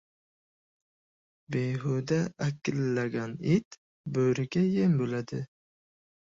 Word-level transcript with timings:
•Behuda 1.55 2.17
akillagan 2.47 3.37
it 3.59 3.69
bo‘riga 4.19 4.67
yem 4.73 5.01
bo‘ladi. 5.05 5.47